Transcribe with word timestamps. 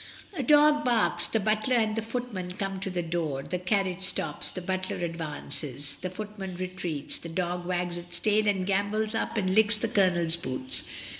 A 0.35 0.41
dog 0.41 0.83
barks, 0.83 1.27
the 1.27 1.39
butler 1.39 1.75
and 1.75 1.95
the 1.95 2.01
footman 2.01 2.53
come 2.53 2.79
to 2.79 2.89
the 2.89 3.03
door, 3.03 3.43
the 3.43 3.59
carriage 3.59 4.01
stops, 4.01 4.49
the 4.49 4.59
butler 4.59 4.95
advances, 4.97 5.97
the 6.01 6.09
footman 6.09 6.55
retreats, 6.55 7.19
the 7.19 7.29
dog 7.29 7.67
wags 7.67 7.97
its 7.97 8.19
tail 8.19 8.47
and 8.47 8.65
gambols 8.65 9.13
up 9.13 9.37
and 9.37 9.53
licks 9.53 9.77
the 9.77 9.87
Colonel's 9.87 10.37
boots. 10.37 10.85